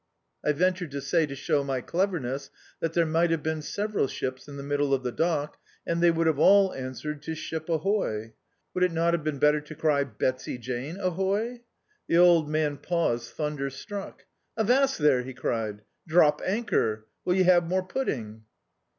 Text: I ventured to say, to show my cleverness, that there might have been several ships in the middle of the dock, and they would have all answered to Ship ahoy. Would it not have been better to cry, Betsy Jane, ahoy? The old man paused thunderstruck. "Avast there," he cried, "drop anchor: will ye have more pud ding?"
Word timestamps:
I 0.43 0.51
ventured 0.51 0.89
to 0.93 0.99
say, 0.99 1.27
to 1.27 1.35
show 1.35 1.63
my 1.63 1.79
cleverness, 1.79 2.49
that 2.79 2.93
there 2.93 3.05
might 3.05 3.29
have 3.29 3.43
been 3.43 3.61
several 3.61 4.07
ships 4.07 4.47
in 4.47 4.57
the 4.57 4.63
middle 4.63 4.95
of 4.95 5.03
the 5.03 5.11
dock, 5.11 5.59
and 5.85 6.01
they 6.01 6.09
would 6.09 6.25
have 6.25 6.39
all 6.39 6.73
answered 6.73 7.21
to 7.21 7.35
Ship 7.35 7.69
ahoy. 7.69 8.33
Would 8.73 8.83
it 8.83 8.91
not 8.93 9.13
have 9.13 9.23
been 9.23 9.37
better 9.37 9.61
to 9.61 9.75
cry, 9.75 10.03
Betsy 10.03 10.57
Jane, 10.57 10.97
ahoy? 10.99 11.61
The 12.07 12.17
old 12.17 12.49
man 12.49 12.77
paused 12.77 13.33
thunderstruck. 13.35 14.25
"Avast 14.57 14.97
there," 14.97 15.21
he 15.21 15.35
cried, 15.35 15.83
"drop 16.07 16.41
anchor: 16.43 17.05
will 17.23 17.35
ye 17.35 17.43
have 17.43 17.67
more 17.67 17.83
pud 17.83 18.07
ding?" 18.07 18.45